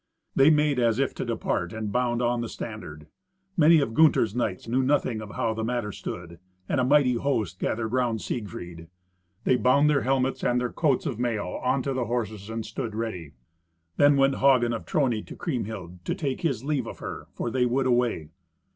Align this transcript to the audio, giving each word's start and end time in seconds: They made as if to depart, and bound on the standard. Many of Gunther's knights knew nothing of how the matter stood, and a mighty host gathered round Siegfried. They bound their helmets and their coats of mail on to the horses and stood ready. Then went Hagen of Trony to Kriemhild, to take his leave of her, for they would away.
They 0.35 0.49
made 0.49 0.79
as 0.79 0.97
if 0.97 1.13
to 1.13 1.23
depart, 1.25 1.73
and 1.73 1.91
bound 1.91 2.23
on 2.23 2.41
the 2.41 2.49
standard. 2.49 3.05
Many 3.55 3.79
of 3.81 3.93
Gunther's 3.93 4.33
knights 4.35 4.67
knew 4.67 4.81
nothing 4.81 5.21
of 5.21 5.33
how 5.33 5.53
the 5.53 5.63
matter 5.63 5.91
stood, 5.91 6.39
and 6.67 6.79
a 6.81 6.83
mighty 6.83 7.13
host 7.13 7.59
gathered 7.59 7.93
round 7.93 8.19
Siegfried. 8.19 8.87
They 9.43 9.57
bound 9.57 9.91
their 9.91 10.01
helmets 10.01 10.43
and 10.43 10.59
their 10.59 10.71
coats 10.73 11.05
of 11.05 11.19
mail 11.19 11.61
on 11.63 11.83
to 11.83 11.93
the 11.93 12.05
horses 12.05 12.49
and 12.49 12.65
stood 12.65 12.95
ready. 12.95 13.33
Then 13.97 14.17
went 14.17 14.37
Hagen 14.37 14.73
of 14.73 14.87
Trony 14.87 15.23
to 15.27 15.35
Kriemhild, 15.35 16.03
to 16.05 16.15
take 16.15 16.41
his 16.41 16.63
leave 16.63 16.87
of 16.87 16.97
her, 16.97 17.27
for 17.35 17.51
they 17.51 17.67
would 17.67 17.85
away. 17.85 18.29